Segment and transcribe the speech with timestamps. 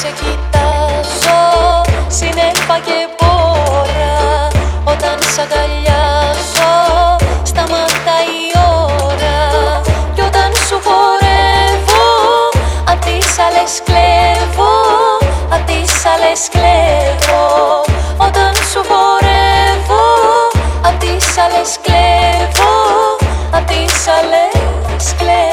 [0.00, 1.42] σε κοιτάζω
[2.08, 4.48] συνέλπα και πόρα.
[4.84, 6.74] Όταν σ' αγκαλιάζω
[7.42, 8.42] σταματά η
[8.84, 9.40] ώρα.
[10.14, 12.08] Κι όταν σου χορεύω
[12.90, 14.74] απ' τις άλλες κλέβω
[15.54, 17.44] απ' τις άλλες κλέβω.
[18.26, 20.06] Όταν σου χορεύω
[20.88, 22.74] απ' τις άλλες κλέβω
[23.56, 25.49] απ' τις άλλες κλέβω.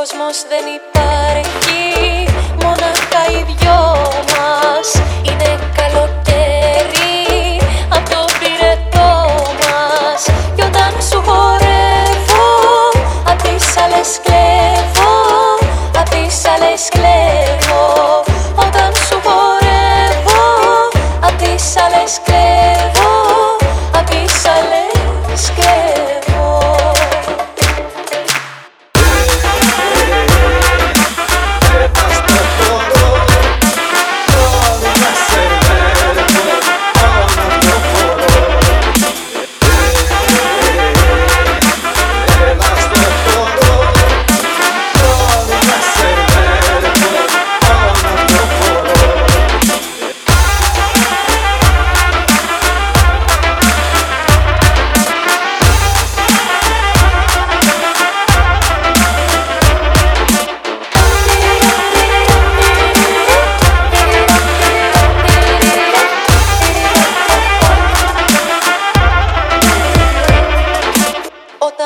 [0.00, 1.82] Κόσμος δεν υπάρχει,
[2.62, 3.80] μονάχα οι δυο
[4.32, 4.88] μας.
[5.22, 6.29] Είναι καλοκαίρι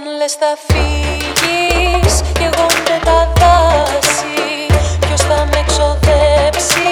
[0.00, 4.66] Όταν λες θα φύγεις Καίγονται τα δάση
[5.00, 6.90] Ποιος θα με ξοδέψει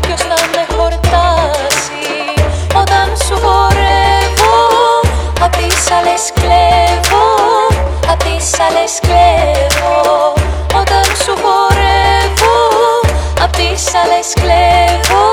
[0.00, 2.08] Ποιος θα με χορτάσει.
[2.80, 4.58] Όταν σου χορεύω
[5.44, 7.26] Απ' τις άλλες κλέβω
[8.12, 9.98] Απ' τις άλλες κλέβω.
[10.80, 12.56] Όταν σου χορεύω
[13.42, 15.24] Απ' τις άλλες κλέβω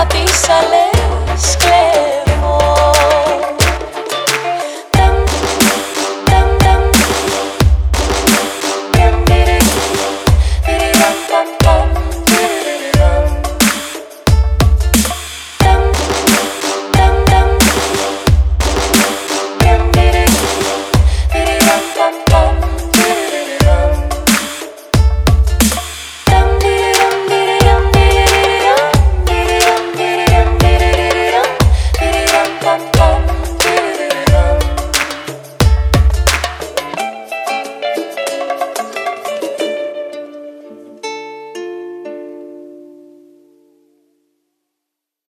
[0.00, 2.21] Απ' τις άλλες κλέβω